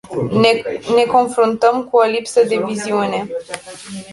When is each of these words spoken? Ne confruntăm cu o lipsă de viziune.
Ne 0.95 1.03
confruntăm 1.11 1.83
cu 1.83 1.95
o 1.97 2.03
lipsă 2.05 2.43
de 2.43 2.61
viziune. 2.65 3.27